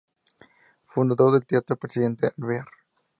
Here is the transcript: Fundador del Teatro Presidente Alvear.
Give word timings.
Fundador 0.87 1.31
del 1.31 1.45
Teatro 1.45 1.75
Presidente 1.75 2.33
Alvear. 2.35 2.65